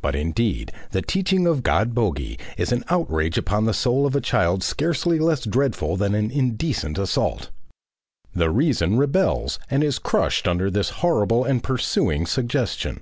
[0.00, 4.20] But indeed, the teaching of God Bogey is an outrage upon the soul of a
[4.20, 7.50] child scarcely less dreadful than an indecent assault.
[8.32, 13.00] The reason rebels and is crushed under this horrible and pursuing suggestion.